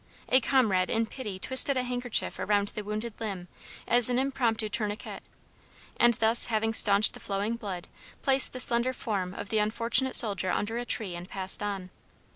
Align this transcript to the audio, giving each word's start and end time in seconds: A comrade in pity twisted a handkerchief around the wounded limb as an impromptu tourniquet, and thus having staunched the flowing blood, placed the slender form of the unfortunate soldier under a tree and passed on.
A 0.29 0.41
comrade 0.41 0.89
in 0.89 1.05
pity 1.05 1.37
twisted 1.37 1.77
a 1.77 1.83
handkerchief 1.83 2.39
around 2.39 2.69
the 2.69 2.83
wounded 2.83 3.13
limb 3.19 3.47
as 3.87 4.09
an 4.09 4.17
impromptu 4.17 4.67
tourniquet, 4.67 5.21
and 5.95 6.15
thus 6.15 6.47
having 6.47 6.73
staunched 6.73 7.13
the 7.13 7.19
flowing 7.19 7.55
blood, 7.55 7.87
placed 8.23 8.51
the 8.53 8.59
slender 8.59 8.93
form 8.93 9.35
of 9.35 9.49
the 9.49 9.59
unfortunate 9.59 10.15
soldier 10.15 10.49
under 10.49 10.79
a 10.79 10.85
tree 10.85 11.13
and 11.13 11.29
passed 11.29 11.61
on. 11.61 11.91